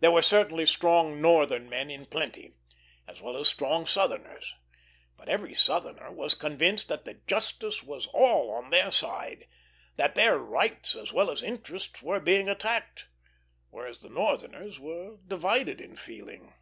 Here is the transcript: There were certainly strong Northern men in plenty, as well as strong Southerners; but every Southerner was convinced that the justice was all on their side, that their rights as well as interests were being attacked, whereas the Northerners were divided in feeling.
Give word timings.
There 0.00 0.10
were 0.10 0.20
certainly 0.20 0.66
strong 0.66 1.20
Northern 1.20 1.68
men 1.70 1.88
in 1.88 2.06
plenty, 2.06 2.54
as 3.06 3.20
well 3.20 3.36
as 3.36 3.46
strong 3.46 3.86
Southerners; 3.86 4.56
but 5.16 5.28
every 5.28 5.54
Southerner 5.54 6.10
was 6.10 6.34
convinced 6.34 6.88
that 6.88 7.04
the 7.04 7.20
justice 7.28 7.80
was 7.80 8.08
all 8.08 8.50
on 8.50 8.70
their 8.70 8.90
side, 8.90 9.46
that 9.94 10.16
their 10.16 10.38
rights 10.38 10.96
as 10.96 11.12
well 11.12 11.30
as 11.30 11.40
interests 11.40 12.02
were 12.02 12.18
being 12.18 12.48
attacked, 12.48 13.06
whereas 13.70 14.00
the 14.00 14.08
Northerners 14.10 14.80
were 14.80 15.18
divided 15.28 15.80
in 15.80 15.94
feeling. 15.94 16.52